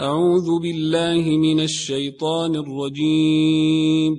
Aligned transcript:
أعوذ 0.00 0.60
بالله 0.62 1.22
من 1.38 1.60
الشيطان 1.60 2.56
الرجيم. 2.56 4.12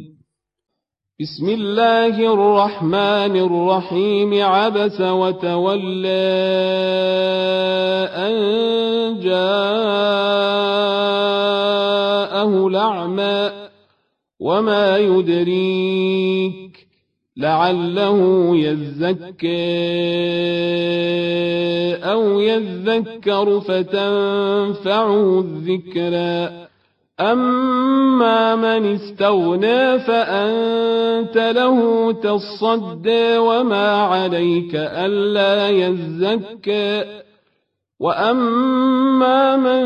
بسم 1.22 1.50
الله 1.50 2.34
الرحمن 2.34 3.36
الرحيم. 3.36 4.44
عبس 4.44 5.02
وتولى 5.02 6.08
أن 8.16 8.36
جاءه 9.20 9.88
الأعمى 12.68 13.52
وما 14.40 14.98
يدريك 14.98 16.85
لعله 17.38 18.52
يزكى 18.56 19.56
أو 22.04 22.40
يذكر 22.40 23.60
فتنفعه 23.60 25.40
الذكرى 25.40 26.66
أما 27.20 28.56
من 28.56 28.94
استغنى 28.94 30.00
فأنت 30.00 31.38
له 31.38 32.12
تصدى 32.12 33.38
وما 33.38 34.02
عليك 34.02 34.76
ألا 34.76 35.70
يزكى 35.70 37.04
وأما 38.00 39.56
من 39.56 39.86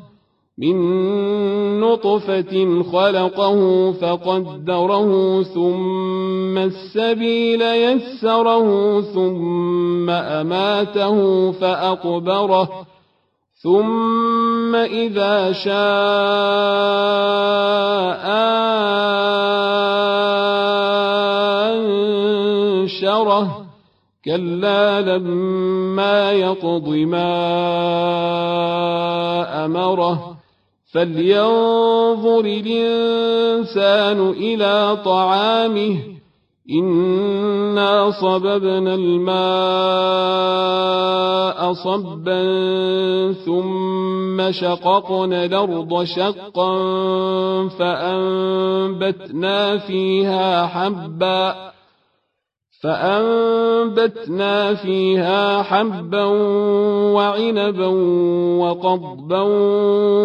من 0.57 1.79
نطفة 1.79 2.83
خلقه 2.83 3.91
فقدره 3.91 5.43
ثم 5.43 6.57
السبيل 6.57 7.61
يسره 7.61 9.01
ثم 9.01 10.09
أماته 10.09 11.51
فأقبره 11.51 12.69
ثم 13.63 14.75
إذا 14.75 15.51
شاء 15.51 15.71
أنشره 22.91 23.65
كلا 24.25 25.01
لما 25.01 26.31
يقض 26.31 26.89
ما 26.89 27.31
أمره 29.65 30.40
فلينظر 30.93 32.39
الإنسان 32.39 34.29
إلى 34.29 34.97
طعامه. 35.05 35.97
إنا 36.71 38.11
صببنا 38.11 38.95
الماء 38.95 40.21
صبا 41.73 42.43
ثم 43.33 44.51
شققنا 44.51 45.45
الأرض 45.45 46.03
شقا 46.03 46.77
فأنبتنا 47.79 49.77
فيها 49.77 50.65
حبًّا 50.67 51.70
فأنبتنا 52.83 54.73
فيها 54.73 55.63
حبا 55.63 56.23
وعنبا 57.13 57.87
وقضبا 58.57 59.41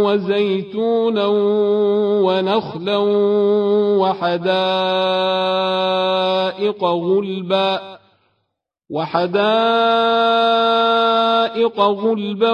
وزيتونا 0.06 1.26
ونخلا 2.26 2.96
وحدائق 3.98 4.44
غلبا 6.84 7.80
وحدائق 8.90 9.36
غلبا 11.80 12.52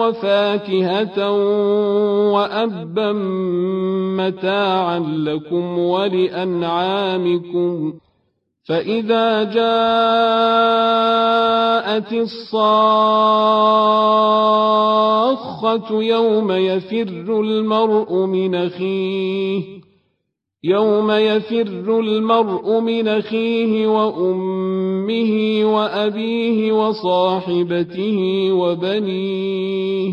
وفاكهة 0.00 1.30
وأبا 2.32 3.12
متاعا 4.18 4.98
لكم 4.98 5.78
ولأنعامكم 5.78 7.04
فإذا 8.64 9.42
جاءت 9.42 9.64
الصاخة 14.64 16.02
يوم 16.02 16.52
يفر 16.52 17.40
المرء 17.40 18.26
من 18.26 18.54
أخيه 18.54 19.62
يوم 20.64 21.10
يفر 21.10 22.00
المرء 22.00 22.80
من 22.80 23.08
أخيه 23.08 23.86
وأمه 23.86 25.60
وأبيه 25.64 26.72
وصاحبته 26.72 28.48
وبنيه 28.52 30.12